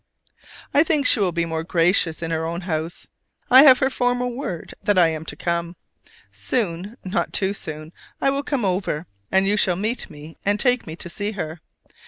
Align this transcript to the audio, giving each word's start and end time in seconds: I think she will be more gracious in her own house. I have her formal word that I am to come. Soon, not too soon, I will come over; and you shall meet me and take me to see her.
I 0.73 0.83
think 0.83 1.05
she 1.05 1.19
will 1.19 1.31
be 1.31 1.45
more 1.45 1.63
gracious 1.63 2.23
in 2.23 2.31
her 2.31 2.43
own 2.43 2.61
house. 2.61 3.07
I 3.51 3.61
have 3.61 3.77
her 3.77 3.89
formal 3.91 4.33
word 4.35 4.73
that 4.81 4.97
I 4.97 5.09
am 5.09 5.25
to 5.25 5.35
come. 5.35 5.75
Soon, 6.31 6.97
not 7.03 7.33
too 7.33 7.53
soon, 7.53 7.93
I 8.19 8.31
will 8.31 8.41
come 8.41 8.65
over; 8.65 9.05
and 9.31 9.45
you 9.45 9.57
shall 9.57 9.75
meet 9.75 10.09
me 10.09 10.39
and 10.43 10.59
take 10.59 10.87
me 10.87 10.95
to 10.95 11.07
see 11.07 11.33
her. 11.33 11.61